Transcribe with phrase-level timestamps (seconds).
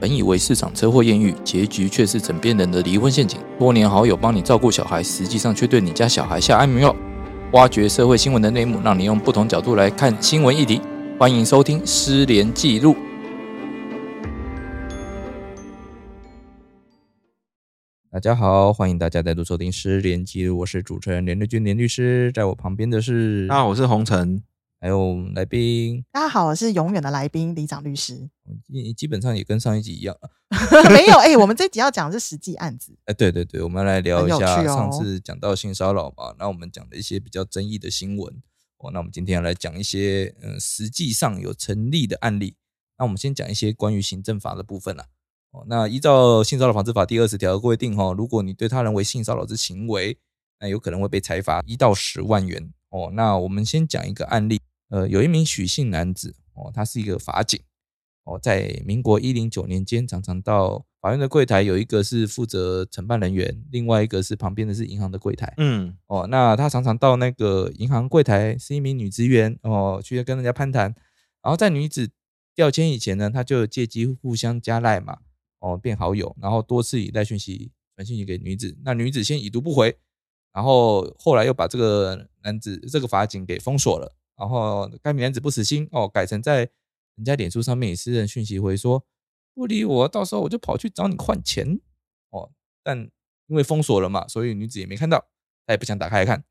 [0.00, 3.40] 本以为市场车祸艳遇，结局却是枕边人的离婚陷阱。
[3.58, 6.94] 多年好友帮你照顾小孩，实际上却对你家小孩下安眠药。
[7.52, 10.80] 挖掘社会新闻的内幕，让你用不同角度来看新闻议题。
[11.18, 12.92] 欢迎收听《失联记录》。
[18.10, 24.42] 大家好，欢迎大家再度收听《失联记录》，我是主持人连瑞君连律师，在我旁边的是大家好，我是洪晨。
[24.84, 28.28] 还有来宾，大家好，我是永远的来宾李长律师。
[28.66, 30.14] 你基本上也跟上一集一样，
[30.92, 32.94] 没有哎，我们这集要讲的是实际案子。
[33.06, 38.42] 哎，对对对，我们来聊一下上次讲到性骚扰嘛，那我们讲的一些比较争议的新闻
[38.76, 38.90] 哦。
[38.90, 42.54] 那我们今天要来讲一些嗯，实际上有成立的案例。
[42.98, 45.06] 那我们先讲一些关于行政法的部分啦。
[45.52, 50.18] 哦，那依照性骚扰防治法第二十条规定哈，如果你对他人为性骚扰之行为，
[50.60, 53.10] 那有可能会被裁罚一到十万元哦。
[53.14, 54.60] 那我们先讲一个案例。
[54.88, 57.60] 呃，有一名许姓男子哦，他是一个法警
[58.24, 65.52] 哦，在民国一零九年间，常常到法院的柜台，有一个是负责承办人员，另外一个是旁边的是银行的柜台。
[65.58, 70.94] 嗯，哦，那他常常到那个银行柜台，是一名女职员哦，去跟人家攀谈，
[71.42, 72.10] 然后在女子
[72.54, 75.18] 调签以前呢，他就借机互相加赖嘛，
[75.58, 79.98] 哦，变好友，然后多次以赖讯息传讯息给女子，那女子先已读不回，
[80.54, 84.14] 然后后来又把这个男子这个法警给封锁了。
[84.36, 86.68] 然后该名男子不死心哦，改成在
[87.14, 89.04] 人家脸书上面以私人讯息回说
[89.54, 91.78] 不理我，到时候我就跑去找你换钱
[92.30, 92.50] 哦。
[92.82, 92.98] 但
[93.46, 95.28] 因为封锁了嘛，所以女子也没看到，
[95.64, 96.44] 她也不想打开来看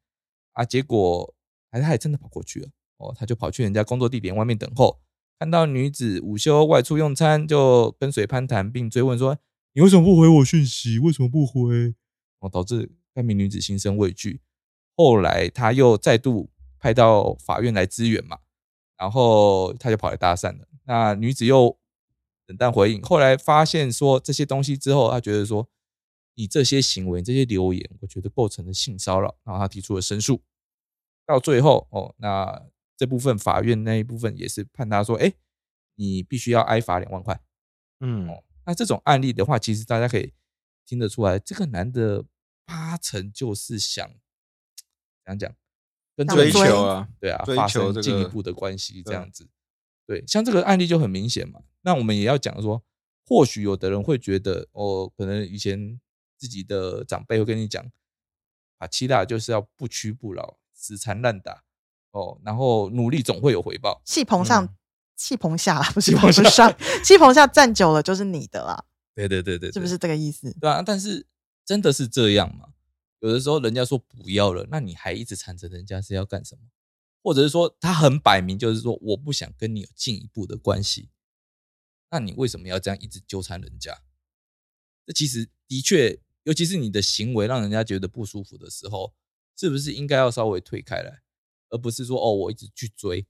[0.54, 0.64] 啊。
[0.64, 1.36] 结果
[1.70, 5.02] 还是他真的跑过去了哦，他就跑去人家工作地点外面等候，
[5.38, 9.38] 看到女子午休外出用餐，就跟随攀谈，并追问说
[9.74, 11.00] ：“你为什么不回我讯息？
[11.00, 11.94] 为什么不回？”
[12.40, 14.40] 哦，导致该名女子心生畏惧。
[14.96, 16.50] 后来他又再度。
[16.84, 18.38] 派到法院来支援嘛，
[18.98, 20.68] 然后他就跑来搭讪了。
[20.84, 21.80] 那女子又
[22.48, 23.02] 冷淡回应。
[23.04, 25.70] 后来发现说这些东西之后，他觉得说
[26.34, 30.44] 你这些行为、这些留言，我觉得构成了性骚扰，然后他提出了申诉。
[31.26, 32.62] 到最后哦，那
[32.98, 35.32] 这部分法院那一部分也是判他说，哎，
[35.96, 37.40] 你必须要挨罚两万块。
[38.02, 38.28] 嗯，
[38.66, 40.34] 那这种案例的话，其实大家可以
[40.86, 42.26] 听得出来，这个男的
[42.66, 44.06] 八成就是想
[45.26, 45.56] 讲讲。
[46.16, 49.48] 跟追求啊，对啊，发生进一步的关系这样子，
[50.06, 51.62] 对，像这个案例就很明显嘛。
[51.82, 52.84] 那我们也要讲说，
[53.26, 56.00] 或许有的人会觉得，哦，可能以前
[56.38, 57.84] 自己的长辈会跟你讲，
[58.78, 61.64] 啊，七大就是要不屈不挠，死缠烂打，
[62.12, 64.02] 哦，然后努力总会有回报。
[64.06, 64.76] 气棚上，
[65.16, 68.86] 气棚下啦，不是气棚上，气棚下站久了就是你的啦。
[69.16, 70.56] 对对对对，是不是这个意思？
[70.60, 71.26] 对啊，但是
[71.66, 72.70] 真的是这样吗？
[73.24, 76.62] 有的时候人家说不要了，那你还一直缠着人家是要干什么？
[77.22, 81.10] 或者是说他很摆明就是说我不想跟你有进一步的关系，
[82.12, 84.04] 那你为什么要这样一直纠缠人家？
[85.06, 89.14] 这其实的确，尤其是你的行为让人家觉得不舒服的时候，
[89.56, 91.22] 是不是应该要稍微退开来，
[91.70, 93.26] 而不是说哦我一直去追？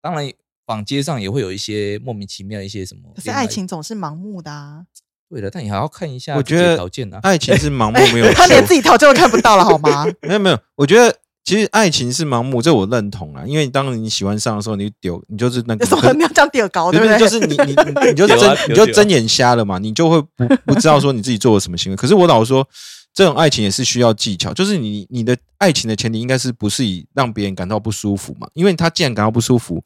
[0.00, 0.32] 当然，
[0.66, 4.88] 坊街上也会有一些莫名其妙一些什么，可是爱情总是盲目的啊。
[5.30, 6.34] 对的，但你还要看一下。
[6.34, 10.04] 我觉得条件啊，爱情是盲目，没有 他连自己条件都看不到了，好吗？
[10.22, 11.14] 没有没有，我觉得
[11.44, 13.44] 其实爱情是盲目，这我认同啊。
[13.46, 17.16] 因为当你喜欢上的时候，你丢你就是那个， 你要这样丢高，对不对？
[17.16, 17.76] 就是你你
[18.10, 21.96] 你就睁你就睁眼瞎了嘛，你就会不不知道说你自己做了什么行为。
[21.96, 22.66] 可是我老说，
[23.14, 28.48] 这种爱情也是需要技巧，就是你你的爱情的前提应该是不是以让别人感到不舒服嘛？
[28.54, 29.80] 因为他既然感到不舒服，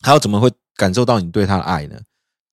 [0.00, 1.96] 他要怎么会感受到你对他的爱呢？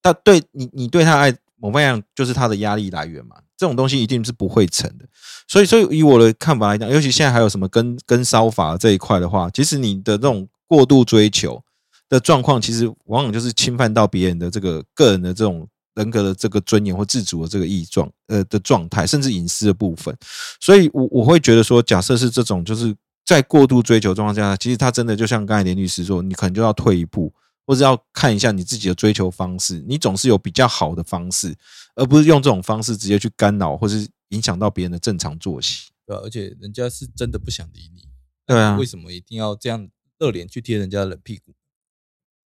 [0.02, 1.34] 他对你你对他爱。
[1.60, 5.06] 某方向就是他的压力来源嘛，这种东西一定是不会成的。
[5.48, 11.62] 所以，所以以我的看法来讲，尤其现在还有什么跟跟烧法这一块的话，其实你的这种过度追求
[12.08, 20.16] 的状况，其实往往就是侵犯到别人的这个个人的这种人格的这个尊严或自主的这个意状呃的状态，甚至隐私的部分。
[20.60, 22.96] 所以，我我会觉得说，假设是这种，就是
[23.26, 27.34] 在过度追求状况下，其实他真的就像刚才连律师说，你可能就要退一步。
[27.70, 31.56] 或者要看一下你自己的追求方式，你总是有比较好的方式，
[31.94, 35.92] 而不是用这种方式直接去干扰或是影响到别人的正常作息。
[36.04, 38.10] 对，而且人家是真的不想理你。
[38.48, 41.54] 对啊，为什么一定要这样热脸去贴人家冷屁股？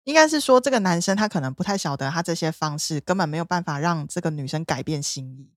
[0.06, 5.52] 应该是说，这个男生他可能不太晓得，他这些方式根本没有办法让这个女生改变心意。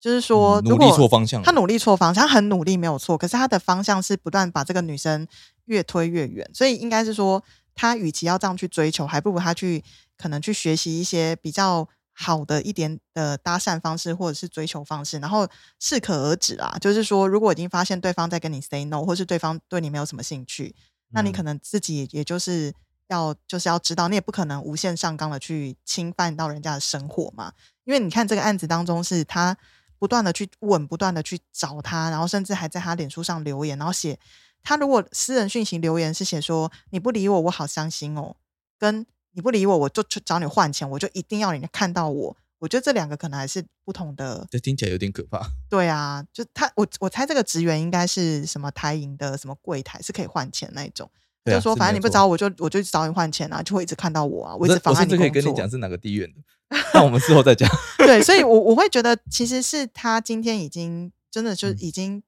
[0.00, 5.28] 就是说，努力错方向，他努力错方向，他很努力没有错，可是他的方向是不断把这个女生
[5.66, 7.44] 越推越远，所以应该是说。
[7.76, 9.84] 他与其要这样去追求，还不如他去
[10.16, 15.46] 可能去学习一些比较好的一点的搭讪方式，或者是追求方式，然后
[15.78, 16.76] 适可而止啊。
[16.80, 20.74] 就是说，如果已经发现对方在跟你 say no，或是对方对你没有什么兴趣，
[21.10, 22.72] 那你可能自己也就是
[23.08, 27.52] 要就是要知道，你也不可能无限上纲的去侵犯到人家的生活嘛。
[27.84, 29.56] 因为你看这个案子当中，是他
[29.98, 34.18] 不断的去问，不断的去找他，然后甚至还在他脸书上留言，然后写
[34.66, 38.34] 他如果私人讯息留言是写说你不理我，我好伤心哦，
[38.76, 42.36] 跟你不理我，我就去找你换钱，我就一定要人家看到我。
[42.58, 45.40] 我觉得这两个可能还是不同的，这听起来有点可怕。
[45.70, 51.08] 对啊，就他我我猜这个职员应该是什么台银的什么柜台是可以换钱那一种。
[51.44, 55.24] 就说反正你不找我就我就找你换钱啊，就会一直看到我啊，我一直妨碍你工作。
[55.24, 56.40] 可以跟你讲是哪个地院的，
[56.92, 57.70] 那我们之后再讲。
[57.98, 62.20] 对，所以，我我会觉得其实是他今天已经真的就已经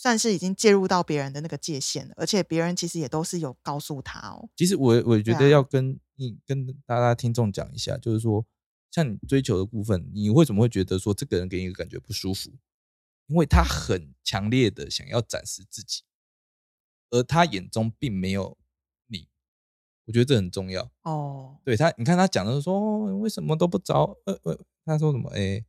[0.00, 4.48] 算是已经介入到别人的那个界限了，而且别人其实也都是有告诉他哦。
[4.54, 8.46] 其实我我觉得要跟你跟大家听众讲一下，就是说
[8.92, 12.52] 像你追求的部分，你为什么会觉得说这个人给你感觉不舒服？
[13.26, 16.04] 因为他很强烈的想要展示自己。
[17.10, 18.56] 而他眼中并没有
[19.08, 19.26] 你，
[20.04, 21.58] 我觉得这很重要哦。
[21.64, 24.16] 对他，你看他讲的说，为什么都不找？
[24.26, 25.28] 呃呃，他说什么？
[25.30, 25.64] 哎，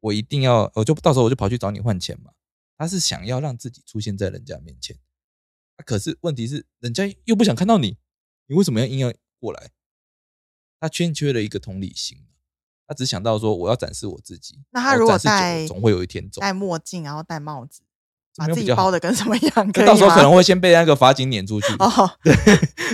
[0.00, 2.32] 我一定要，我就到时候我就跑去找你换钱嘛。
[2.78, 4.96] 他是想要让自己出现在人家面前，
[5.84, 7.98] 可是问题是，人家又不想看到你，
[8.46, 9.72] 你为什么要硬要过来？
[10.78, 12.24] 他欠缺了一个同理心，
[12.86, 14.62] 他只想到说，我要展示我自己。
[14.70, 17.82] 那他如果戴，总会有一天戴墨镜，然后戴帽子。
[18.38, 19.72] 把自己包的跟什么样？
[19.72, 21.74] 到时候可能会先被那个法警撵出去。
[21.78, 22.34] 哦， 对，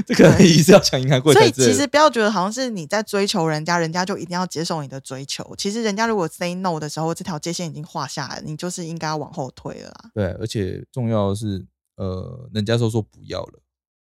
[0.06, 1.32] 这可能也是要抢银行柜。
[1.34, 5.54] 所以其实不要觉得好像是你在追求人家，人家就一定要接受你的追求。
[5.56, 10.10] 其实人家如果 say no 的时候，这条界限已经画下来，你就是应该要往后退了啦。
[10.14, 13.60] 对，而且重要的是，呃，人家说说不要了，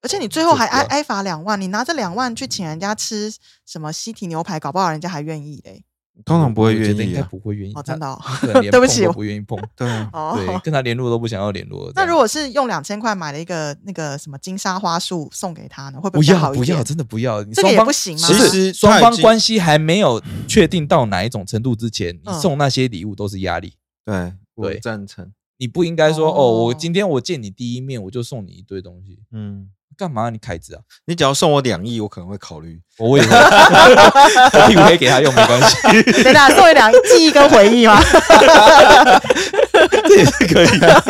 [0.01, 3.33] 而且你最后还挨挨罚两万，你拿这两万去请人家吃
[3.65, 5.83] 什么西提牛排，搞不好人家还愿意嘞。
[6.25, 7.73] 通常不会愿意，应该不会愿意。
[7.73, 8.19] 哦，真的，
[8.71, 9.57] 对不起，我不愿意碰。
[9.75, 11.91] 对，对，跟他联络都不想要联络。
[11.95, 15.99] 那如果是用两千块买了一个那个什么金沙花束送给他呢？
[15.99, 17.43] 会不会好不要，真的不要。
[17.45, 18.27] 这个也不行吗？
[18.27, 23.73] 其实双方关系还没有确定到哪一种程度之前，你送那些礼物都是压力。
[24.05, 25.31] 对，我赞成。
[25.57, 29.19] 你不应该说哦，我今天我见你第一面，我就送你一堆东西。
[29.31, 29.69] 嗯。
[29.95, 30.81] 干嘛你凯子啊？
[31.05, 32.81] 你只要送我两亿，我可能会考虑。
[32.97, 35.75] 我也会， 我屁股可以给他用，没关系。
[36.23, 38.01] 等下送你两亿，记忆跟回忆吗？
[40.07, 41.03] 这也是可以的。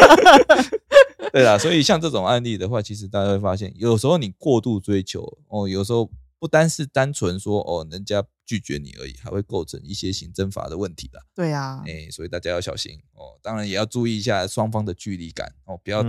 [1.32, 11.26] 对啦，所以像这种案例的话，其实大家会发现，有时候你过度追求哦，有时候不单是单纯说哦，人家拒绝你而已，还会构成一些行政法的问题的。
[11.34, 13.40] 对呀，哎，所以大家要小心哦。
[13.42, 16.04] 当然也要注意一下双方的距离感哦，不要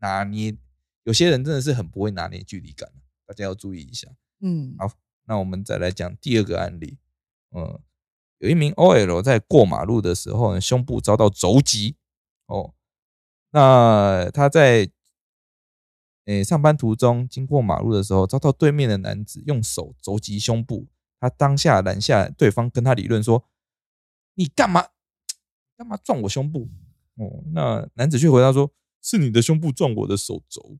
[0.00, 0.56] 拿捏。
[1.04, 2.90] 有些人真的是很不会拿捏距离感，
[3.26, 4.08] 大家要注意一下。
[4.40, 4.92] 嗯，好，
[5.24, 6.98] 那我们再来讲第二个案例。
[7.56, 7.80] 嗯，
[8.38, 11.96] 有一名 OL 在过马路的时候，呢，胸部遭到肘击。
[12.46, 12.74] 哦，
[13.50, 14.90] 那他在
[16.26, 20.86] 诶上班途中经过马路的时候，遭到对面的男子用手肘击胸部。
[21.20, 23.44] 他当下拦下对方，跟他理论说
[24.34, 24.88] ：“你干嘛？
[25.76, 26.68] 干嘛撞我胸部？”
[27.16, 28.72] 哦，那男子却回答说
[29.02, 30.78] ：“是你的胸部撞我的手肘。”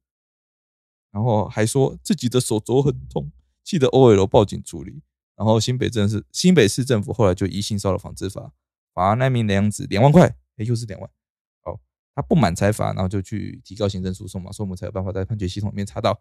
[1.10, 3.32] 然后还说自己的手肘很痛，
[3.64, 5.02] 气得 OL 报警处理。
[5.34, 8.52] 然后新北镇是新北市政府后来就以性骚扰防治法
[8.92, 10.26] 罚那名男子两万块，
[10.56, 11.08] 哎，又是两万。
[11.62, 11.78] 哦，
[12.14, 16.20] 他不满裁罚，然后就去提高行政诉讼嘛，所以我们才有办法在判决系统里面查到。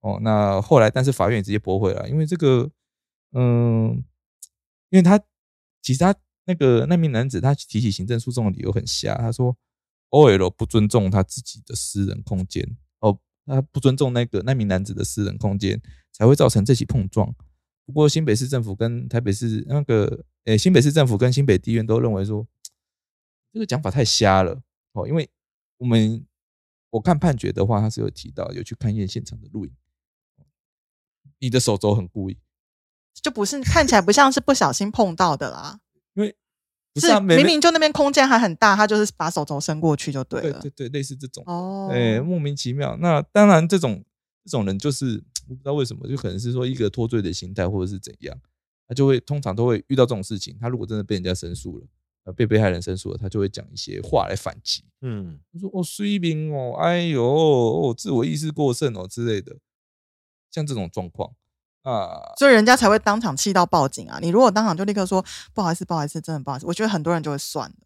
[0.00, 2.70] 哦，那后来但是法院也直接驳回了，因为这个，
[3.32, 4.04] 嗯，
[4.90, 5.18] 因为他
[5.82, 6.14] 其实他
[6.44, 9.56] 那个那名男子他提起行政诉讼的理由很瞎，他说
[10.10, 13.18] OL 不尊重他自己的私人空间哦。
[13.44, 15.80] 他不尊重那个那名男子的私人空间，
[16.12, 17.34] 才会造成这起碰撞。
[17.86, 22.46] 不过新北市政府跟台北市那个，诶，新北市政府跟新北地院都认为说，
[23.50, 24.62] 这个讲法太瞎了
[24.92, 25.08] 哦。
[25.08, 25.30] 因为
[25.78, 26.26] 我们
[26.90, 29.72] 我看判决的话，他是有提到有去看验现场的录影，
[31.38, 32.36] 你的手肘很故意，
[33.22, 35.80] 就不是看起来不像是不小心碰到的啦。
[36.14, 36.34] 因为
[36.96, 40.58] 是明明就那边空间还很大，他就是把手肘伸过去就对了。
[40.58, 42.96] 对对对，类似这种哦，哎，莫名其妙。
[42.96, 44.04] 那当然，这种
[44.44, 48.36] 这种人就是不知道为什么，就可能是说一个脱罪的心态，或者是怎样，
[48.88, 50.58] 他就会通常都会遇到这种事情。
[50.60, 51.86] 他如果真的被人家申诉了，
[52.24, 54.82] 呃，被被害人申诉了，他就会讲一些话来反击。
[55.02, 59.56] 嗯，他说：“哦，衰兵哦，哎呦，哦，自我意识过剩哦之类的，
[60.50, 61.30] 像这种状况。”
[61.82, 64.18] 啊，所以人家才会当场气到报警啊！
[64.20, 67.76] 你如果当场就立刻说不好意思，不好意思，真的不好意思，我觉得很多人就会算了，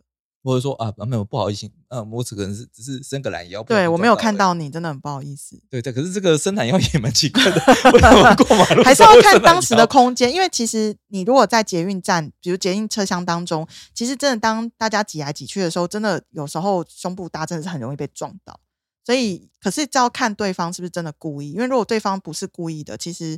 [0.43, 5.61] 或者说啊，没有不好意思，嗯，我只可能是只是伸个懒腰，对我没有看到你，真的很不好意思。
[5.71, 7.61] 对对，可是这个伸懒腰也蛮奇怪的，
[8.35, 18.59] 过马路还是要看当时的空间，因为其实你如果在捷运站，比如捷运车厢当中，其实真的当大家挤来挤去的时候，真的有时候胸部搭真的是很容易被撞到。
[19.05, 23.37] 所以，可是就要看对方是不是真的故意，因为如果对方不是故意的，其实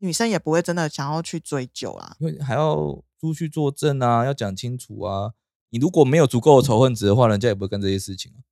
[0.00, 2.16] 女生也不会真的想要去追究啊。
[2.18, 5.32] 因为还要出去作证啊，要讲清楚啊。
[5.70, 8.42] 你如果没有足够的仇恨值的话，人家也不会干这些事情啊。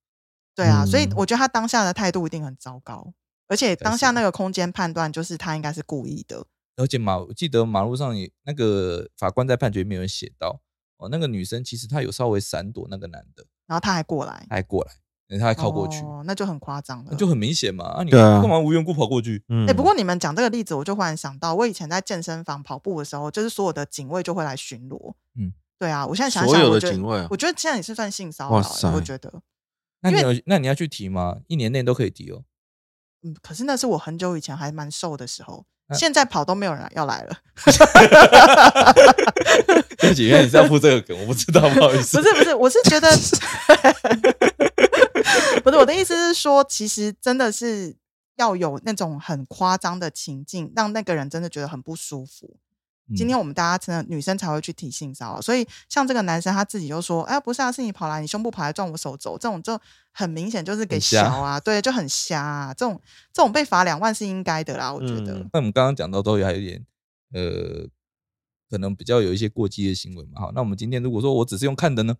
[0.54, 3.12] 对啊，所以我觉得他当下的态度一定很糟糕，
[3.48, 6.46] 而且当下那个空间判断就是他应该是故意的。
[6.76, 10.60] 而且马，我记得马路上也那个法官在判决里面有写到，
[10.98, 14.92] 哦，那个女生其实她有稍微闪躲那个男的，然后他还过来，还过来。
[15.36, 17.84] 他还靠过去，那就很夸张了，就很明显嘛。
[17.84, 19.42] 啊，你干嘛无缘故跑过去？
[19.66, 25.12] 哎，不过你们讲这个例子，我就忽然想到，我以前在健身房跑步的时候，就是所有的警卫就会来巡逻。
[25.38, 28.92] 嗯，对啊，我现在想想，所有的警卫，我觉得现在也是算性骚扰。
[28.92, 29.42] 我觉得，
[30.00, 31.38] 那你有那你要去提吗？
[31.48, 32.44] 一年内都可以提哦。
[33.22, 37.36] 嗯，可是那是我很久以前还蛮瘦的时候，现在跑都没有人要来了。
[39.98, 42.16] 对不起，原来你是要铺这个梗，我不知道，不好意思。
[42.16, 43.10] 不是不是，我是觉得。
[45.64, 47.96] 不是我的意思是说，其实真的是
[48.36, 52.56] 要有那种很夸张的情境，让那个人真的觉得很不舒服。
[53.16, 59.80] 今天我们大家真的女生才会去提性骚扰，所以像这个男生他自己就说：“哎，不是啊，是你跑来，你胸部跑来撞我手肘，这种就
[60.12, 62.42] 很明显就是给小啊，对，就很瞎。
[62.42, 62.74] 啊。
[62.74, 63.00] 这种
[63.32, 65.38] 这种被罚两万是应该的啦，我觉得。
[65.54, 66.84] 那我们刚刚讲到都还有点
[67.32, 67.88] 呃，
[68.68, 70.42] 可能比较有一些过激的行为嘛。
[70.42, 72.14] 好，那我们今天如果说我只是用看的呢？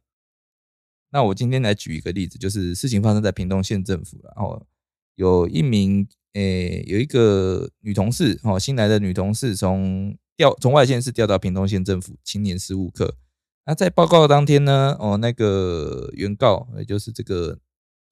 [1.10, 4.66] 那我今天来举一个例子，就是事情发生在屏东县政府，然后
[5.14, 13.16] 有一名诶，有一个女同事，哦，新来的女同事从调从外县市调到屏东县政府青年事务科。
[13.64, 17.58] 那在报告当天呢，哦，那个原告也就是这个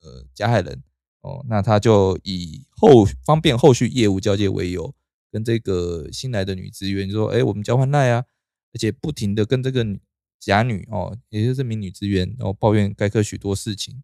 [0.01, 0.83] 呃加害人，
[1.21, 4.95] 哦，那他就以后方便后续业务交接为由，
[5.31, 8.25] 跟这个新来的女职员说，哎，我们交换赖啊，
[8.73, 10.01] 而且不停的跟这个女。
[10.39, 14.03] 甲女哦，也就是这名女职员，然后抱怨该科许多事情。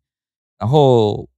[0.59, 1.29] 然后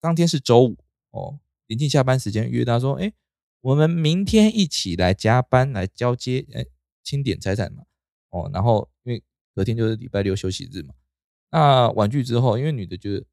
[0.00, 0.76] 当天是周五
[1.10, 3.12] 哦，临近下班时间，约他说：“哎，
[3.60, 6.66] 我们明天一起来加班来交接，哎，
[7.02, 7.84] 清点财产嘛。”
[8.30, 9.22] 哦，然后因为
[9.54, 10.94] 隔天就是礼拜六休息日嘛。
[11.50, 13.24] 那婉拒之后，因为女的觉得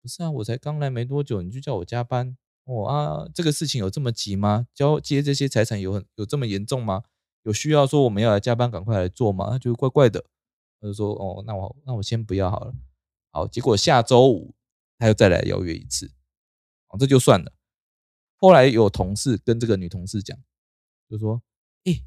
[0.00, 4.66] 不是啊，我才刚来没多久，你就叫我加班哦啊，这个事情有这么急吗？
[4.74, 7.04] 交接这些财产有很有这么严重吗？
[7.42, 9.50] 有需要说我们要来加班，赶快来做吗？
[9.50, 10.24] 他觉得怪怪的，
[10.80, 12.74] 他就说：“哦，那我那我先不要好了。”
[13.32, 14.54] 好，结果下周五
[14.98, 16.10] 他又再来邀约一次，
[16.88, 17.52] 哦，这就算了。
[18.36, 20.38] 后来有同事跟这个女同事讲，
[21.08, 21.42] 就说
[21.84, 22.04] ：“诶，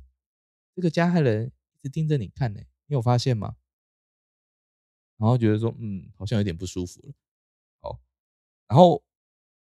[0.76, 1.52] 这个加害人
[1.82, 3.56] 一直盯着你看呢，你有发现吗？”
[5.18, 7.14] 然后觉得说：“嗯，好像有点不舒服了。”
[7.82, 8.00] 好，
[8.68, 9.02] 然后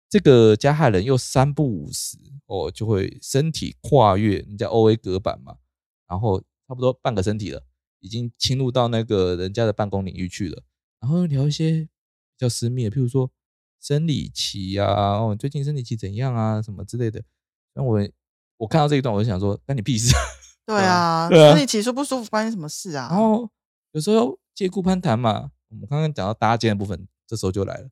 [0.09, 2.17] 这个加害人又三不五时。
[2.47, 5.57] 哦，就会身体跨越人家 O A 隔板嘛，
[6.07, 7.61] 然后差不多半个身体了，
[7.99, 10.63] 已经侵入到那个人家的办公领域去了，
[11.01, 11.89] 然后聊一些比
[12.37, 13.29] 较私密的，譬如说
[13.81, 17.21] 生理期啊，哦，最近生理期怎样啊，什么之类的。
[17.73, 17.99] 那我
[18.55, 20.15] 我看到这一段，我就想说，关你屁事。
[20.65, 23.09] 对啊，生理期舒不舒服关你什么事啊？
[23.09, 23.49] 然后
[23.91, 27.89] 有时候借故攀谈嘛，我们刚刚讲到搭肩的部分，这时候就来了。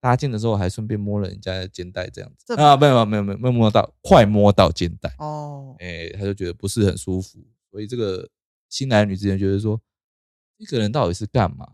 [0.00, 8.26] 搭建的时候还顺便摸了人家的肩带，这样子啊，没有没有没有没有摸到，快摸到肩带哦，哎，他就觉得不是很舒服，所以这个
[8.70, 9.78] 新来的女职员觉得说，
[10.58, 11.66] 这个人到底是干嘛？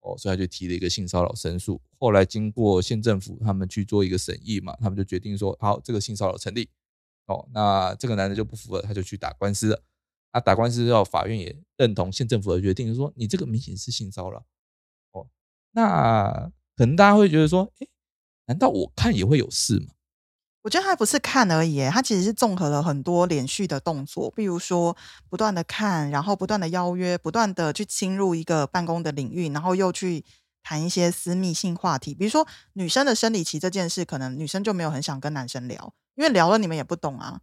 [0.00, 1.78] 哦，所以他就提了一个性骚扰申诉。
[1.98, 6.70] 后来经过县政府他们去做一个审议嘛，他们就决定说，好，这个性骚扰成立。
[7.26, 9.82] 哦，那这个男的就不服了，他就去打官司了。
[10.32, 14.46] 他打官司之后，法院也认同县政府的决定，说你这个明显是性骚扰。
[15.12, 15.28] 哦，
[15.72, 16.50] 那。
[16.78, 17.88] 可能大家会觉得说，哎，
[18.46, 19.86] 难道我看也会有事吗？
[20.62, 24.96] 我觉得他不是看而已，他其实是综合了很多连续的动作，比如说
[25.28, 30.24] 不断的看，然后不断的邀约，不断的去侵入一个办公的领域，然后又去
[30.62, 37.40] 谈一些私密性话题，比如说女生的生理期这件事，可能女生就没有很想跟男生聊，因为聊了你们也不懂啊。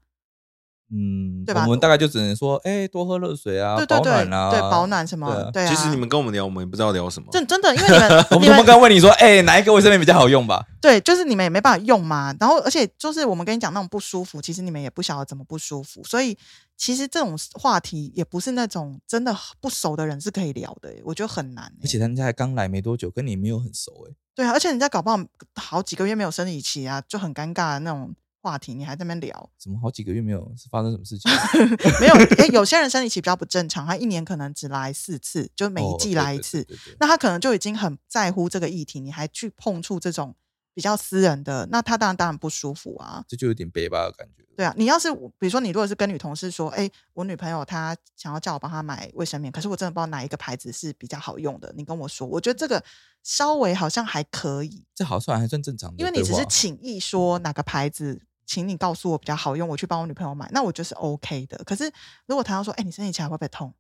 [0.92, 1.64] 嗯，对吧？
[1.64, 5.50] 我们大概就只能说，哎，多喝热水啊，保暖啊，对，保暖什么？
[5.52, 5.68] 对啊。
[5.68, 7.28] 其实你们跟我们聊，我们也不知道聊什么。
[7.32, 10.64] 真真的，因为你们， 我们刚刚问你说，哎，哪一个卫生棉比较好用吧？
[10.80, 12.36] 对，就是你们也没办法用嘛。
[12.40, 16.04] 然后，而且就是我们跟你讲那种不舒服，其实你们也不晓得怎么不舒服。
[16.04, 16.38] 所以，
[16.78, 20.94] 其实这种话题也不是那种真的不熟的人是可以聊的。
[21.04, 21.74] 我觉得很难。
[21.82, 24.14] 而且人家刚来没多久，跟你没有很熟，哎。
[24.36, 25.18] 对啊，而且人家搞不好
[25.56, 28.14] 好几个月没有生理期啊，就很尴尬的那种。
[28.46, 29.50] 话题你还在那边聊？
[29.58, 30.54] 怎么好几个月没有？
[30.56, 31.32] 是发生什么事情？
[32.00, 36.68] 没有，哎， 有些人生理期比较不正常，他一年可能只来四次，就每一季来一次。
[37.00, 40.36] 那他可能就已经很在乎这个议题，你还去碰触这种
[40.76, 43.26] 比较私人的，那他当然当然不舒服啊。
[43.28, 44.46] 这就有点悲吧的感觉。
[44.56, 52.82] 对啊，你要是比如说你如果是跟女同事说，哎，我女朋友她想要叫我帮她买卫生棉，可是我真的不知道哪一个牌子是比较好用的，你跟我说，我觉得这个
[53.22, 54.86] 稍微好像还可以。
[54.96, 61.58] 这好算还算正常的，因为你只是请意说哪个牌子，请你告诉我比较好用，我去帮我女朋友买，那我觉得是 OK 的。
[61.66, 61.92] 可是
[62.26, 63.74] 如果他要说，哎，你生理期会不会痛？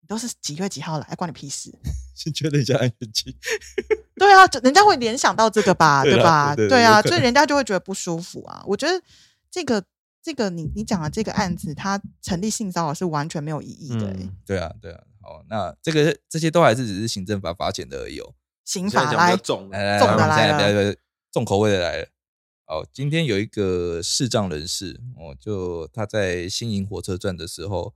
[0.00, 1.72] 你都是几月几号来，关你屁事。
[2.14, 3.36] 先确认一下安全期。
[4.16, 6.54] 对啊，人家会联想到这个吧， 对吧？
[6.54, 8.62] 对啊，所以人家就会觉得不舒服啊。
[8.66, 9.02] 我觉得
[9.50, 9.84] 这个。
[10.24, 14.16] 这个你你讲的这个案子，它成立性骚扰是完全没有意义的。
[14.46, 14.98] 对啊，对啊。
[15.20, 18.32] 好，那这个这些都还是只是行政法罚钱的而已哦。
[18.64, 20.96] 刑法来重来来，重的来了，
[21.30, 22.08] 重口味的来了。
[22.66, 27.94] 好，今天有一个视障人士哦，就他在新营火车站的时候，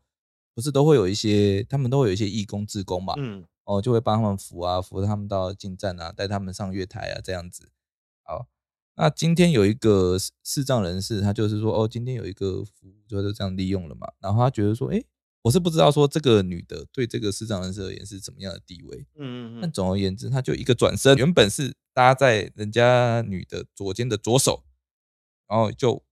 [0.55, 7.71] 不是都会有一些，他们都会有一些义工志工嘛，嗯，哦，就会帮他们扶啊，扶他们到进站啊，带他们上月台啊，这样子。
[8.23, 8.47] 好。
[9.01, 14.09] 那今天有一个视障人士，他就是说，哦，今天有一个服务就是这样利用了嘛。
[14.19, 15.01] 然后他觉得说，哎，
[15.49, 19.07] 我是不知道说这个女的对这个视障人士而言是怎么样的地位。
[19.14, 19.61] 嗯嗯嗯。
[19.62, 24.62] 但总而言之，他就一个转身，原本是搭在人家女的左肩的左手，
[25.49, 26.05] 然后就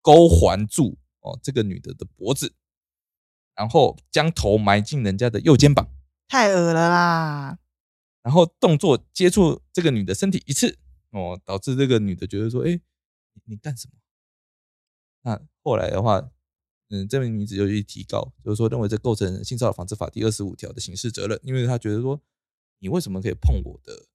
[0.00, 2.54] 勾环住哦这个女的的脖子，
[3.56, 5.88] 然后将头埋进人家的右肩膀，
[6.28, 7.58] 太恶了啦。
[8.22, 10.78] 然后动作接触这个女的身体一次。
[11.10, 12.78] 哦，导致这个女的觉得说：“哎，
[13.46, 13.94] 你干什么？”
[15.24, 16.30] 那后来的话，
[16.90, 22.20] 嗯，这名女子就去提告，就是说认为这构成性骚扰防治法第二十五条的刑事责任，因为她觉得说，
[22.78, 24.06] 你为什么可以碰我的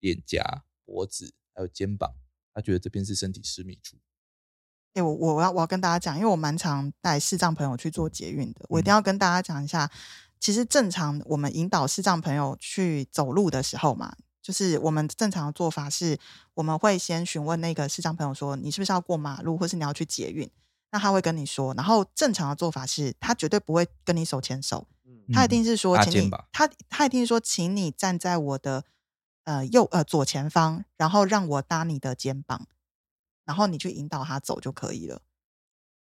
[0.00, 2.14] 脸颊、脖子还有肩膀？
[2.52, 3.96] 她觉得这边是身体私密处。
[4.92, 9.90] 哎，我我要我要跟大家讲，因为我蛮常带视障朋友去做捷运的，我一定要跟大家讲一下，
[10.38, 14.14] 其实正常我们引导视障朋友去走路的时候嘛。
[14.42, 16.18] 就是我们正常的做法是，
[16.54, 20.50] 我们会先询问那个视障朋友说，你是不是要过马路，或是你要去捷运？
[20.92, 21.74] 那他会跟你说。
[21.74, 24.86] 然后正常的做法是，他绝对不会跟你手牵手，
[25.32, 28.84] 他一定是说，请你，他他一定是说，请你站在我的
[29.44, 32.68] 呃右呃左前方，然后让我搭你的肩膀，
[33.44, 35.22] 然后你去引导他走就可以了。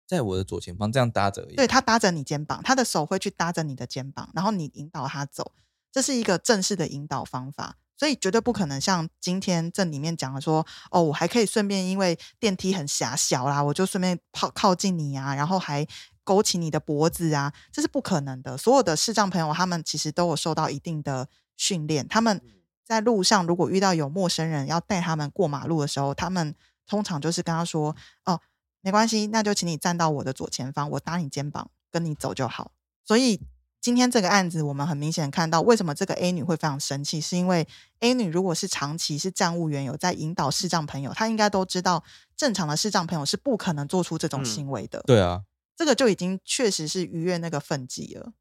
[0.06, 5.54] 在我的左前方这样搭着，对他搭着你肩膀，他的手会去搭着你的肩膀，然后你引导他走，
[5.90, 7.78] 这是一个正式的引导方法。
[8.02, 15.86] 所以绝对不可能像今天这里面讲的说，哦，我还可以顺便因为电梯很狭小啦，我就顺便靠靠近你啊，然后还
[16.24, 18.58] 勾起你的脖子啊，这是不可能的。
[18.58, 22.42] 所有的视障朋友他们其实都有受到一定的训练，他们
[22.84, 26.56] 在路上如果遇到有陌生人要带他们过马路的时候，他们
[26.88, 28.42] 通常就是跟他说，哦，
[28.82, 32.72] 没关系，那就请你站到我的左前方，我搭你肩膀跟你走就好。
[33.06, 33.40] 所以。
[33.82, 37.68] 今天这个案子，我们很明显看到，为什么这个 A 女会非常生气，是因为
[38.00, 42.04] A 女如果是长期是站务员，有在引导视障朋友，她应该都知道，
[42.38, 45.02] 正常的视障朋友是不可能做出这种行为的。
[45.08, 45.42] 对啊，
[45.76, 48.34] 这个就已经确实是逾越那个分际了。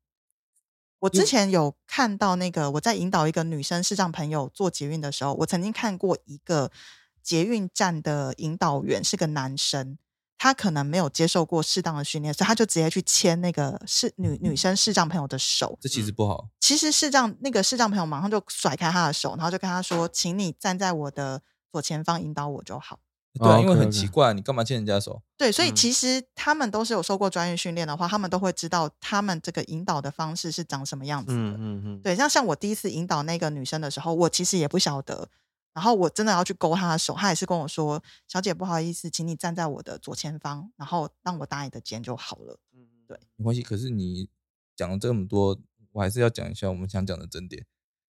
[0.98, 6.70] 我之前有看到那个我在引导一个女生视障朋友做捷运的时候，我曾经看过一个
[7.22, 9.96] 捷运站的引导员是个男生。
[10.42, 15.76] 他可能没有接受过适当的训练，所以他就直接去牵那个视女女生视障朋友的手。
[15.78, 16.48] 这其实不好。
[16.58, 23.00] 其实视障那个视障朋友马上就甩开他的手，然后就跟他说：“请你站在我的左前方引导我就好。”
[23.38, 25.20] 对，因为很奇怪，你干嘛牵人家手？
[25.36, 31.38] 对，所以其实他们都是有受过专业训练的话，他们都会知道他们这个引导的方式是长什么样子的。
[31.38, 32.00] 嗯嗯嗯。
[32.02, 35.28] 对，像像我第一次引导那个女生的时候，我其实也不晓得。
[35.72, 43.62] 然后我真的要去勾他的手，他也是跟我说：“小姐，不好意思，请你站在我的左前方，然后让我搭你的肩就好了。”嗯，对，没关系。
[43.62, 44.28] 可是你
[44.74, 45.56] 讲了这么多，
[45.92, 47.64] 我还是要讲一下我们想讲的真点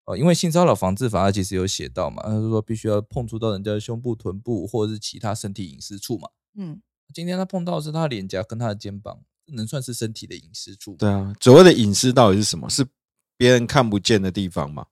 [0.06, 0.18] 哦。
[0.18, 6.30] 因为性骚扰防治法它其实有写到嘛，他是说必须要碰触到人家的胸部、臀部或者是其他身体隐私处嘛。
[6.56, 6.82] 嗯，
[7.14, 10.96] 今天他碰到的是他的脸颊跟他的肩膀，能算是身体的隐私处？
[10.96, 12.68] 对啊，所谓的隐私到底是什么？
[12.70, 12.88] 是
[13.38, 14.88] 别人看不见的地方吗？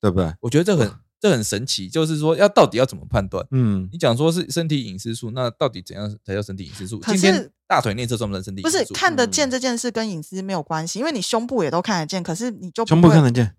[0.00, 0.34] 对不对？
[0.42, 1.07] 我觉得这很。
[1.20, 3.44] 这很神奇，就是说要到底要怎么判断？
[3.50, 7.00] 嗯，你讲说是身体隐私处，那到底怎样才叫身体隐私处？
[7.06, 8.62] 今天大腿内侧算不算身体？
[8.62, 13.56] 不是看得见这件事跟隐私没有关系，因为你胸部也都看得见，可是你就胸部看得见，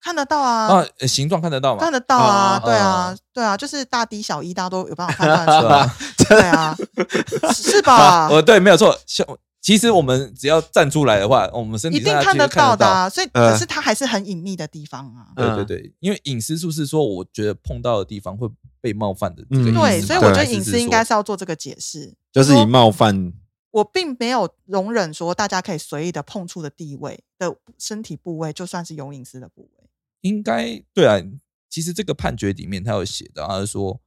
[0.00, 1.80] 看得到啊啊，形状看得到吗？
[1.80, 5.90] 看得到啊，对啊，对啊，就是大 D 小 E，大家都有办法判断出来，
[6.28, 6.76] 对啊，
[7.54, 8.28] 是吧？
[8.28, 9.26] 呃，对，没有错，胸。
[9.62, 13.08] 其实我们只要站出来的话，我们身体一定看得到的啊。
[13.08, 15.32] 所以，可是它还是很隐秘的地方啊。
[15.36, 18.48] 对对对，因为隐私处是说，我觉得碰到的地方会
[18.80, 23.32] 被冒犯的这个对，所以我觉得隐私应该是要做这个解释，就是以冒犯。
[23.70, 29.88] 我并没有容忍说大家可以随意的碰触的地位的身体部位，就算是有隐私的部位。
[30.22, 31.22] 应该对啊。
[31.70, 33.98] 其实这个判决里面他有写的，他说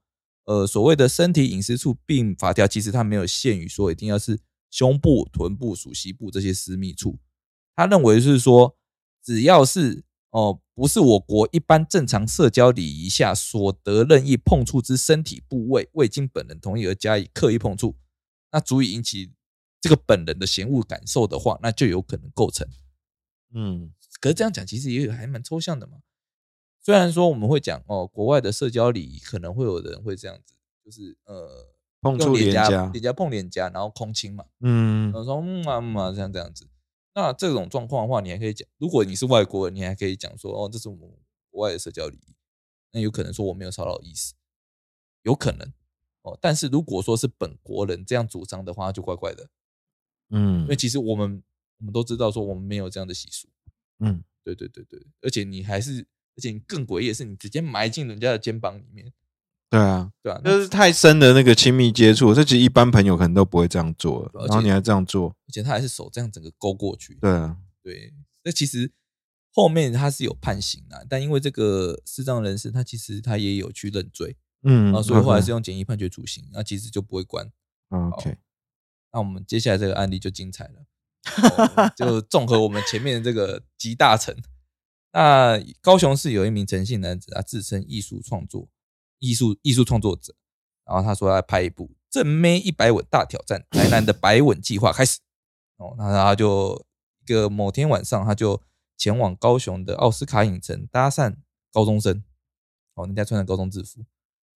[0.43, 4.37] 呃，所谓的身体隐私处并法条，其实它没有限于说一定要是
[4.75, 7.17] 胸部、臀部、属膝部这些私密处。
[7.77, 8.75] 他认为是说，
[9.23, 17.95] 只要是哦，不是我国一般正常社交礼仪下所得任意碰触之身体部位，未经本人同意而加以刻意碰触，
[18.51, 19.31] 那足以引起
[19.79, 22.67] 这个本人的嫌恶感受的话，那就有可能构成。
[23.53, 25.99] 嗯，可是这样讲其实也有还蛮抽象的嘛。
[26.81, 31.74] 虽然说我们会讲哦，国外的社交礼仪可能会有人会这样子，就是呃
[32.05, 36.67] 碰触脸颊，脸颊碰脸颊，然后空亲嘛，嗯，然后说嗯啊嗯啊像这样子。
[37.13, 41.09] 那这种状况的话，你还可以讲，如果你是外国人，你还可以讲说哦，这是我们
[41.49, 42.35] 国外的社交礼仪，
[42.91, 44.33] 那有可能说我没有骚扰意思，
[45.23, 45.73] 有可能
[46.21, 46.37] 哦。
[46.41, 49.49] 但是如果说是本国人这样主张的话，就怪怪的，
[50.29, 51.41] 嗯，因为其实我们
[51.79, 53.47] 我们都知道说我们没有这样的习俗，
[53.99, 56.07] 嗯，对对对对，而且你还是。
[56.37, 59.09] 而且你更诡异的是，你直接埋进人家的肩膀里面。
[59.69, 67.15] 对啊，对啊，就是太深的那个亲密接触，这其实一般朋友可能都不会这样做，然后你还这样做，而且他还是手这样整个勾过去。
[67.15, 68.91] 对啊，对，那其实
[69.51, 77.51] 后面他是有判刑啊，但因为这个视障人士，他其实他也有去认罪，嗯，啊，所以后来是用简易判决处刑，那其实就不会关。
[77.89, 78.37] OK，
[79.13, 84.35] 那我们接下来这个案例就精彩了，就 综合我们前面的这个集大成。
[85.13, 88.67] 那高雄市有一名陈姓男子，啊自称艺术创作、
[89.19, 90.33] 艺术艺术创作者，
[90.85, 95.19] 然后他说要拍一部正妹一百吻大挑战，台南的百吻计划开始。
[95.77, 96.85] 哦，那他就
[97.25, 98.61] 一个某天晚上，他就
[98.97, 101.35] 前往高雄的奥斯卡影城搭讪
[101.71, 102.23] 高中生，
[102.93, 103.99] 哦，人家穿着高中制服，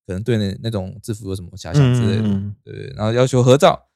[0.07, 3.87] 可能对那那种制服有什么遐想之类的，对，然后要求合照，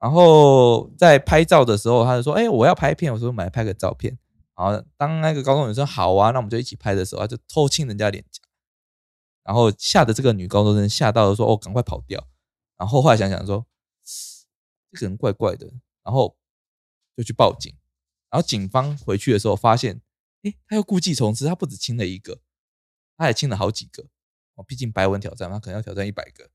[0.00, 4.18] 然后在拍照的时候，他就说：“哎，我要拍片。”我说：“买来拍个照片。”
[4.58, 8.41] 然后当那个高中女生好啊，那我们就一起拍的时候，他就偷亲人家脸颊，
[9.44, 12.28] 然后吓得这个女高中生吓到了，说：“哦，赶快跑掉。”
[12.78, 13.66] 然后后来想想说，
[14.92, 15.66] 这个人怪怪的，
[16.02, 16.36] 然后
[17.16, 17.74] 就去报警。
[18.30, 20.00] 然后警方回去的时候发现，
[20.42, 22.40] 哎，他又故技重施，他不止亲了一个，
[23.16, 24.04] 他还亲了好几个。
[24.54, 26.50] 哦，毕竟白文挑战，他可能要挑战一百个。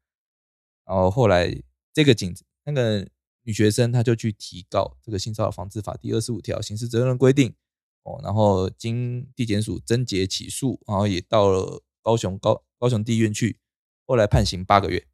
[0.86, 1.54] 然后后来
[1.94, 3.08] 这个警那个
[3.44, 7.56] 女学生，她就去提告这个性骚扰防治法第二十五条刑事责任规定。
[8.04, 13.60] 哦，然后经地检署侦结起诉，然后也到了高雄高高雄地院去，
[14.06, 15.08] 后来判刑八个月，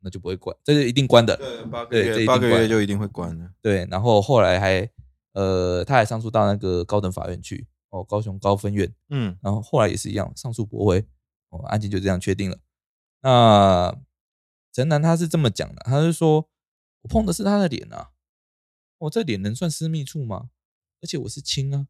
[0.00, 1.36] 那就不会关，这是一定关的。
[1.36, 3.52] 对，八个月，八个月就一定会关的。
[3.60, 4.90] 对，然后后来还
[5.32, 11.06] 呃，他还上诉到那个高等法院去，哦，高雄高分院，嗯，然后后来也是一样，上诉驳回，
[11.50, 12.58] 哦，案件就这样确定了。
[13.22, 13.96] 那
[14.72, 16.48] 陈楠他是这么讲的，他是说
[17.02, 18.10] 我碰的是他的脸啊，
[18.98, 20.50] 我这脸能算私密处吗？
[21.02, 21.86] 而且我是亲啊。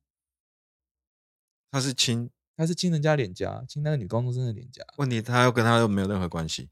[1.73, 4.85] 他是亲，他是亲人家脸颊，亲那个女高中生的脸颊。
[4.99, 6.69] 问题他又跟他又没有任何关系。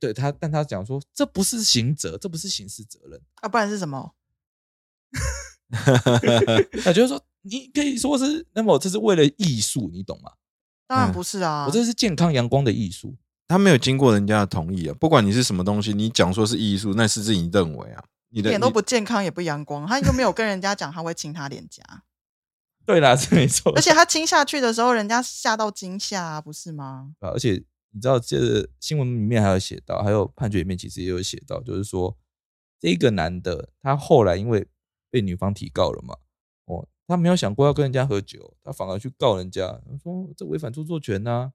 [0.00, 4.12] 对他，但他讲说这不是刑责，这不是刑事责任啊，不然是什么？
[6.82, 10.32] 他就是说，你可以说是，那么这是为了艺术，你懂吗？
[10.88, 13.14] 当然不是啊，我这是健康阳光的艺术，
[13.46, 14.96] 他没有经过人家的同意啊。
[14.98, 22.02] 不管你是什么东西，你讲说是艺术，那是自己认为啊，你的脸都不健康也不阳光，他又没有跟人家讲他会亲他脸颊。
[22.86, 23.72] 对啦，是没错。
[23.74, 27.14] 而且他亲下去的时候，人家吓到惊吓，不是吗？
[27.20, 32.16] 啊，而且你知道，这新闻里面还有写到，还有判决里面其实也有写到，就是说
[32.78, 34.66] 这个男的他后来因为
[35.10, 36.16] 被女方提告了嘛，
[36.66, 41.52] 哦，他没有想过要跟人家喝酒，他反而去告人家，说这违反著作权呐。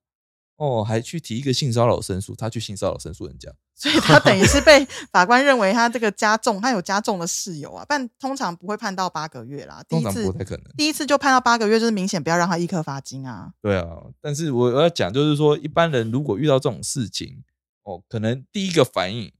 [0.60, 9.82] 哦，还去提一个性骚扰申诉，他去性骚扰申诉人家，所以他等于是被 法官认为他这个加重，他有加重的事由啊，但通常不会判到八个月啦。
[9.88, 13.54] 通常不太可能，第一次就判到八个月，就是明显不要让他一刻罚金啊。
[13.62, 13.88] 对啊，
[14.20, 17.42] 但是我我要讲就是说，一般人如果遇到这种事情，
[17.84, 19.32] 哦，可能第一个反应，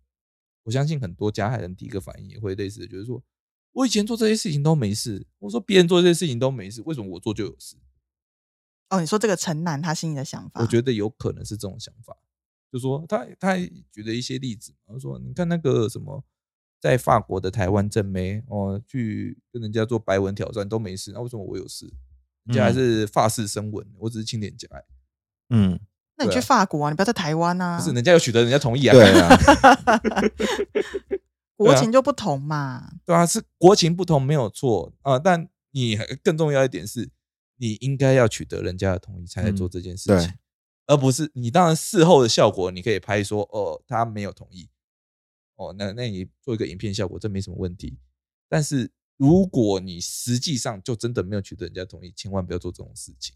[0.64, 3.22] 我相信很多加害人第一个反应也会类似的，就是说
[3.74, 7.76] 我以前做这些事情都没事，我说别人做这些事情都没事，为什么我做就有事？
[8.90, 12.18] 哦，你说这个陈南他心里的想法，我觉得有可能是这种想法，
[12.72, 13.56] 就说他他
[13.92, 16.24] 举了一些例子，他说你看那个什么，
[16.82, 21.86] 在法国的台湾正妹哦，去跟人家做白文挑战都没事，那为什么我有事？
[22.46, 24.68] 人家还是法式声纹，我只是轻点夹。
[25.50, 25.80] 嗯，
[26.18, 29.38] 那你去法国啊，你不要在台湾啊，不是人家有取得人家同意啊， 对啊，
[31.56, 37.12] 国情就不同嘛，对啊，是国情不同没有错啊，但你更重要一点是。
[37.60, 40.34] 你应该要取得人家的同意才来做这件事情，
[40.88, 44.70] 而不是你当然事后的效果你可以拍说哦他没有同意，
[45.56, 48.00] 哦那那你做一个影片效果这没什么问题，
[48.48, 53.36] 但是如果你实际上就真的没有取得人家同意，千万不要做这种事情。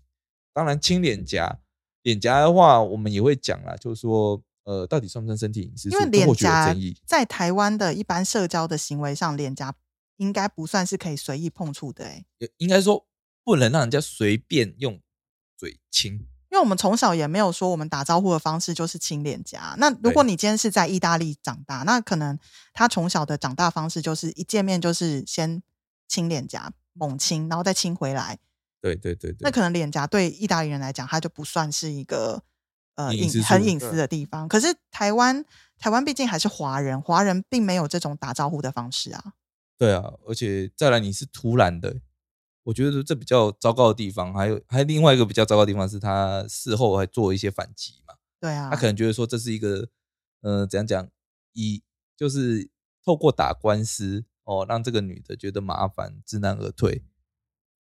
[0.53, 1.59] 当然亲脸颊，
[2.03, 5.89] 脸颊的话我们也会讲啦，就是说呃，到底算不算身体隐私？
[5.89, 6.73] 因为脸颊，
[7.05, 9.75] 在台湾的一般社交的行为上，脸颊
[10.15, 12.05] 应该不算是可以随意碰触的。
[12.05, 12.25] 哎，
[12.57, 13.05] 应该说
[13.43, 15.01] 不能让人家随便用
[15.57, 19.75] 嘴亲，因为我们从小也没有说我们打招呼的方式就是亲脸颊。
[19.77, 22.37] 那如果你今天是在意大利长大，那可能
[22.73, 25.61] 他从小的长大方式就是一见面就是先
[26.07, 28.39] 亲脸颊，猛亲，然后再亲回来。
[28.81, 32.43] 对对对对，那可能脸颊对意大利人来讲，它就不算是一个。
[32.95, 35.43] 呃，隐很隐私的地方，可是台湾
[35.79, 39.33] 台湾毕竟还是华人，华人并没有这种打招呼的方式啊。
[39.79, 41.95] 对啊，而且再来你是突然的，
[42.63, 48.15] 我觉得这比较糟糕的地方，还有还有另外一个比较糟糕的地方是他事后还做一些反击嘛。
[48.39, 49.89] 对啊，他可能觉得说这是一个
[50.41, 51.09] 呃怎样讲，
[51.53, 51.83] 以
[52.15, 52.69] 就是
[53.03, 57.03] 透过打官司哦，让这个女的觉得麻烦，知难而退，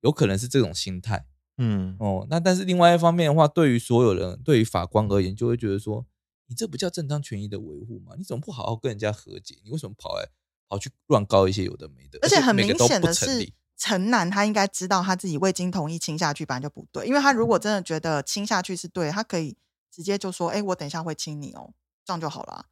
[0.02, 1.26] 有可能是这种心态。
[1.58, 6.06] 嗯哦，那但是另外一方面的话，对于所有人，对于法官而言，就会觉得说，
[6.48, 8.14] 你这不叫正当权益的维护吗？
[8.18, 9.58] 你怎么不好好跟人家和解？
[9.64, 10.28] 你为什么跑来
[10.68, 12.20] 跑去乱告一些有的没的？
[12.22, 17.06] 而且很明显的是，陈楠他应该知道他自己未经同意亲下去，本来就不对。
[17.06, 19.58] 因为他如果真的觉得亲下去是对，他可以
[19.92, 21.74] 直接就说：“哎，我等一下会亲你哦，
[22.06, 22.66] 这样就好了。”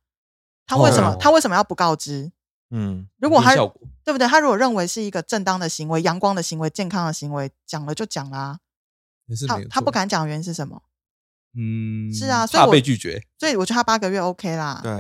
[0.65, 2.31] 他为什么他为什么要不告知？
[2.69, 3.53] 嗯，如果他
[4.03, 4.27] 对不对？
[4.27, 8.59] 他如果认为是一个正当的行为、阳光的行为、健康的行为，讲了就讲啦。
[9.47, 10.83] 他他不敢讲原因是什么？
[11.55, 14.79] 嗯，是啊，所以我被拒绝，所以我觉得他八个月 OK 啦。
[14.81, 14.97] 对，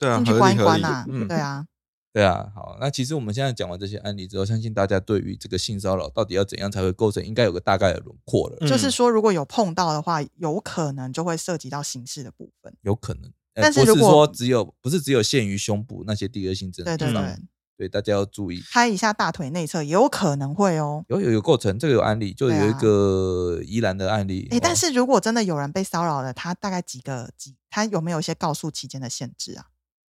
[0.00, 1.04] 对啊，进去关一关呐。
[1.28, 1.66] 对啊，
[2.14, 2.50] 对啊。
[2.54, 8.66] 好，那其实我们现在讲完这些案例之后，相信大家对于这个性骚扰到底要怎样才会构成，应该有个大概的轮廓了。
[8.66, 12.74] 就是说，如果有碰到的话，有可能就会涉及到刑事的部分。
[12.82, 17.36] 有可能，但是如果说只有不是只有限于胸部那些第二性征，对对对。
[17.76, 21.04] 对，大家要注意，拍一下大腿内侧也，有可能会哦。
[21.08, 24.46] 有有有构成，这个有案例，就有一个宜兰的案例。
[24.52, 29.66] 哎，但是如果真的有人被骚扰了，他大概几个几，他有没有一些告诉期间的限制啊？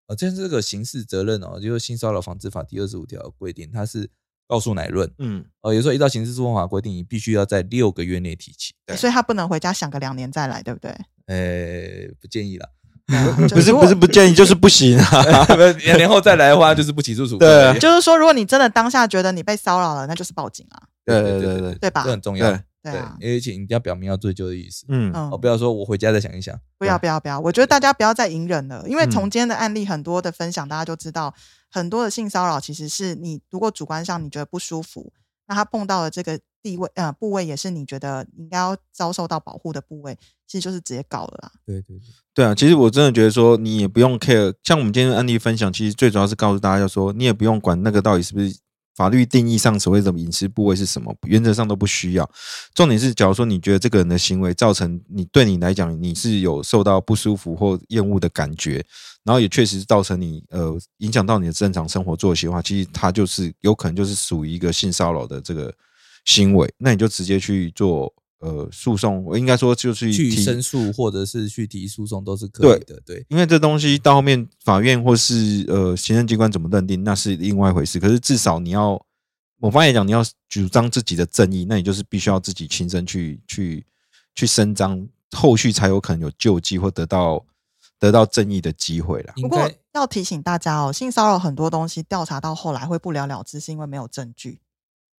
[0.07, 4.09] 啊，这是这个刑事责任哦，就是性骚扰防治法第二十五条规定，它是
[4.47, 5.11] 告诉乃论。
[5.19, 10.91] 嗯，哦，有时候依照刑事诉讼法规定，你必须要在六个月内提起，所以他不能回家想个两年再来，对不对？
[11.27, 12.69] 呃，不建议了。
[13.51, 15.45] 不 是不是不建议，就是不行啊！
[15.85, 17.41] 两年后再来的话，就是不起诉处分。
[17.41, 20.83] 对，就是说，如果你真的当下觉得你被骚扰了，那就是报警啊。
[21.05, 22.03] 对对对对，对吧？
[22.03, 22.59] 这很重要。
[22.93, 23.01] 对，
[23.37, 24.85] 而且你要表明要追究的意思。
[24.89, 26.59] 嗯，哦，不要说我回家再想一想。
[26.79, 27.41] 不要不要不要！
[27.41, 31.35] 我觉得大家不要再隐忍了，因为从今天的案例很多的分享，大家就知道
[31.71, 35.13] 很多的性骚扰其实是你如果主观上你觉得不舒服，
[35.47, 36.39] 那他碰到了这个。
[36.65, 40.17] 地位呃部位也是你觉得应该要遭受到保护的部位，
[40.47, 41.53] 其实就是直接搞了啦。
[41.67, 48.57] 对对对，对啊，其实我真的觉得说你也不用 care，像我们今天的案例分享，其实最主要是告诉大家，说你也不用管那个到底是不是
[48.95, 52.31] 法律定义上所谓的隐私部位是什么，原则上都不需要。
[52.75, 58.85] 重点是，假如说你觉得这个人的行为造成你对你来讲你是有受到不舒服或厌恶的感觉，
[59.25, 65.73] 然后也确实造成你呃影响到你的正常生活作息的话，其实他就是有可能就是属于一个性骚扰的这个。
[66.27, 68.11] 行为，那你就直接去做
[68.45, 77.99] 呃诉讼，我应该说就是去申诉或者是去提诉讼都是可以的，对，因为这东西到后面法院或是呃行政机关怎么认定那是另外一回事。
[77.99, 79.01] 可是至少你要，
[79.61, 83.87] 我发现讲你要主张自己的正义，那你就是必须要自己亲身去去
[84.35, 87.45] 去伸张，后续才有可能有救济或得到
[87.99, 89.33] 得到正义的机会了。
[89.37, 94.61] 不过要提醒大家哦，性骚扰很多东西调查到后来会不了了之，是因为没有证据。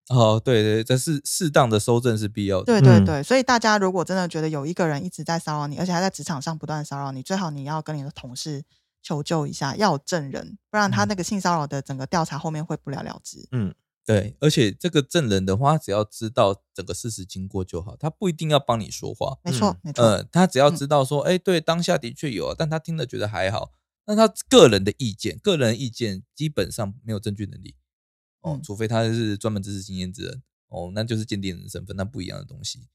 [0.09, 2.65] 哦，对对，这是适当的收证是必要的。
[2.67, 8.65] 对对对，所以大家如果真的觉得有一个人一直在骚扰你，而且还在职场上不断骚扰你，最好你要跟你的同事
[9.03, 13.49] 求救一下，要有证人，不然他那个性骚扰的整个调查后面会不了了之。
[13.53, 19.39] 嗯，对，而且这个证人的话，只要知道整个事实经过就好，他不一定要帮你说话。
[19.43, 20.05] 没错，没错。
[20.05, 23.71] 嗯，他只要知道说，哎，对，当下的确有，但他听了觉得还好，
[24.05, 27.75] 那他个人的意见，个人意见基本上没有证据能力。
[28.45, 32.87] 哦，除非他是专门知识经验之人，哦，那就是鉴定人身份，那不一样的东西。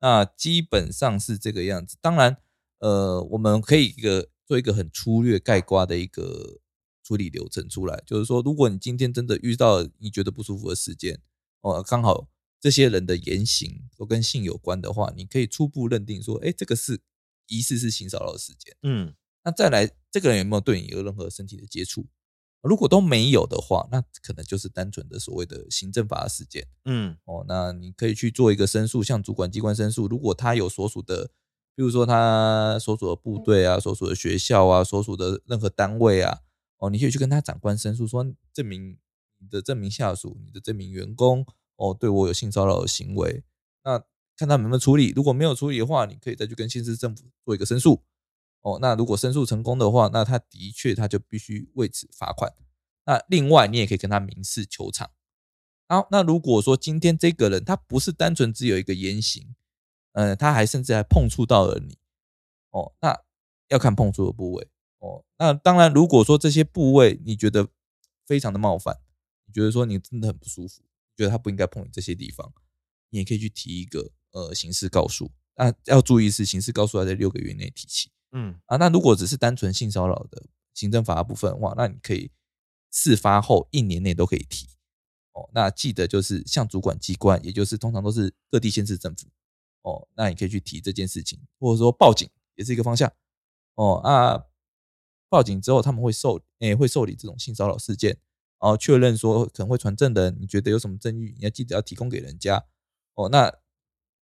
[0.00, 1.96] 那基本上是这个样子。
[2.00, 2.36] 当然，
[2.80, 6.58] 呃，我们可以一个做一个很粗略概括的一个
[7.04, 11.22] 处理流程出来，就是说，如果你今天真的遇到你觉得不舒服的事件，
[11.60, 12.28] 哦，刚好
[12.60, 17.00] 这些人的言行都跟性有关的话，你可以初步认定说，哎，这个是
[17.46, 18.76] 疑似是性骚扰事件。
[18.82, 19.14] 嗯，
[19.44, 22.08] 那再来，这个人有没有对你有任何身体的接触？
[22.66, 26.66] 如果都没有的话，那可能就是单纯的所谓的行政法事件。
[26.84, 30.06] 嗯，哦，那你可以去做一个申诉，向主管机关申诉。
[30.06, 31.30] 如果他有所属的，
[31.74, 36.40] 比如说他所属的部队啊、所属的学校啊、所属的任何单位啊，
[36.78, 38.98] 哦，你可以去跟他长官申诉，说证明
[39.38, 41.44] 你的证明下属、你的证明员工
[41.76, 43.44] 哦，对我有性骚扰的行为。
[43.84, 44.02] 那
[44.36, 48.02] 看他有没有处理，如果没有处理的话，你可以再去跟县市政府做一个申诉。
[48.66, 52.52] 哦，那如果申诉成功的话，那他的确他就必须为此罚款。
[53.04, 55.08] 那另外你也可以跟他民事求偿。
[55.86, 59.54] 好，那如果说今天这个人他不是单纯只有一个言行，
[60.14, 61.96] 呃，他还甚至还碰触到了你，
[62.70, 63.16] 哦，那
[63.68, 64.68] 要看碰触的部位。
[64.98, 67.68] 哦，那当然，如果说这些部位你觉得
[68.26, 68.98] 非常的冒犯，
[69.46, 70.82] 你觉得说你真的很不舒服，
[71.16, 72.52] 觉得他不应该碰你这些地方，
[73.10, 75.30] 你也可以去提一个呃刑事告诉。
[75.54, 78.10] 那要注意是刑事告诉要在六个月内提起。
[78.32, 82.30] 嗯啊，那如果只是单纯性骚扰的行政法部分的话，那你可以
[82.90, 84.68] 事发后一年内都可以提。
[85.32, 89.28] 哦，那记得就是向主管机关，也就是通常都是各地县市政府。
[89.82, 93.12] 哦，那你可以去提这件事情，或者说报警也是一个方向。
[93.74, 94.44] 哦啊。
[95.28, 98.10] 报警之后，他们会受诶会受理这种性骚扰事件，
[98.60, 102.64] 然后确认说可能会传证人，你觉得有什么证据，你要记得要提供给人家
[103.14, 103.28] 哦。
[103.28, 103.52] 那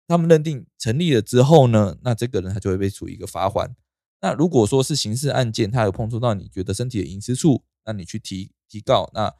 [0.06, 3.74] 他们认定成立了之后呢，那这个人他就会被处一个罚款。
[4.20, 9.34] 那如果说是刑事案件，他有碰触到你觉得身体的隐私处，那你去提提告，那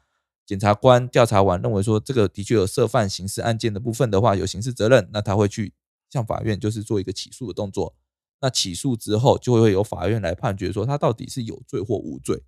[0.45, 5.73] 检察官调查完认为说这个的确有涉犯刑事案件的部分的话，有刑事责任，那他会去
[6.09, 7.95] 向法院就是做一个起诉的动作。
[8.41, 12.43] 那起诉之后，就会由法院来判决说他到底是有罪或无罪。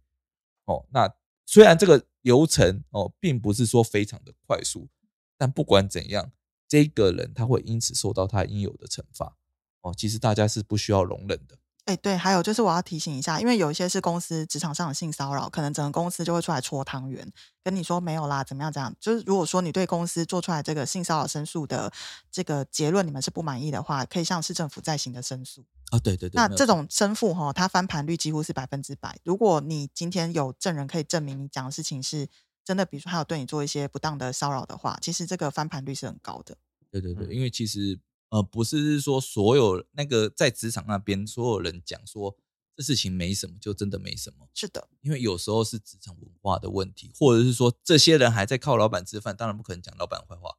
[0.66, 1.14] 哦，那
[1.46, 4.90] 虽然这个流程哦，并不是说非常的快速，
[5.38, 6.32] 但不管怎样，
[6.68, 9.38] 这个人他会因此受到他应有的惩罚。
[9.82, 11.60] 哦，其实大家是不需要容忍的。
[11.86, 17.30] 哎，对，还有就是我要提醒一下，因为有一些是公司职场上的性骚扰，可能整个公司就会出来戳汤圆，
[17.62, 18.72] 跟你说没有啦，怎么样？
[18.72, 18.96] 怎样？
[19.02, 21.92] 就是如果说你对公司做出来这个性骚扰申诉的
[22.32, 25.66] 这个结论，你们是不满意的话，可以向市政府再行的申诉。
[25.92, 26.32] 啊，对对对。
[26.36, 29.20] 那这种申诉哈，它翻盘率几乎是百分之百。
[29.26, 32.30] 如果你今天有证人可以证明你讲的事情是
[32.64, 36.56] 真的，比如说他有对你做一些不当的骚扰的话，其实这个翻盘率是很高的。
[36.90, 38.00] 对对对，因为其实
[38.34, 42.36] 呃，不是说所有那个在职场那边所有人讲说。
[42.76, 44.50] 这事情没什么，就真的没什么。
[44.52, 50.58] 是的，因为有时候是职场文化的问题，或者是说这些人还在靠老板吃饭，当然不可能讲老板坏话。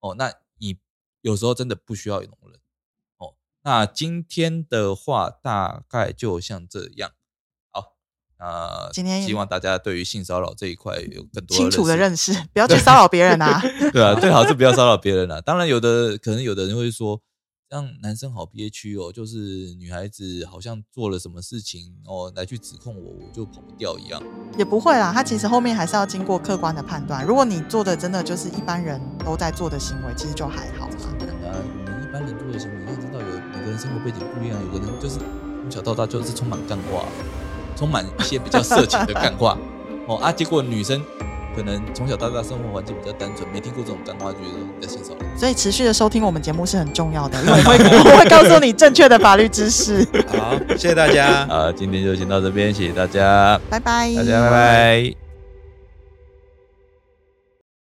[0.00, 0.78] 哦，那你
[1.22, 2.60] 有时候真的不需要容忍。
[3.16, 7.14] 哦，那今天的话大概就像这样。
[8.38, 13.60] 好，那今天希望大家对于性骚扰这一块有更多清楚的认识， 不要去骚扰别人啊。
[13.92, 15.40] 对 啊， 最好是不要骚扰别人啊。
[15.40, 17.20] 当然，有的可能有的人会说。
[17.70, 19.36] 让男生好憋屈哦，就是
[19.78, 24.22] 女孩子好像做了什么事情哦，来去指控我，我就跑不掉一样。
[24.56, 27.22] 也不会啦，他其实后面还是要经过客观的判断。
[27.26, 30.86] 如果你做的真的就是一般人都在做的行为，其实就还好。
[30.86, 30.88] 啊，
[31.52, 37.04] 我们一般人做的行为，你要知道有每个人生活背景不一样，有的人就是从小到大就是充满干话，
[37.78, 39.56] 充满一些比较色情的干话
[40.08, 41.00] 哦啊，结果女生。
[41.56, 45.18] 可能从小到大生活环境比较单纯，没听过这种干话，觉得你在性骚扰。
[45.36, 47.76] 所以持续的收听我们节目是很重要的， 因为会
[48.16, 50.06] 会告诉你正确的法律知识。
[50.28, 51.26] 好，谢谢大家。
[51.48, 55.27] 啊，今天就先到这边，谢谢大家，拜拜，大家拜拜。